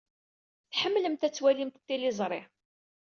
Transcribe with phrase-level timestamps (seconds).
[0.71, 2.41] Tḥemmlemt ad twalimt tiliẓri.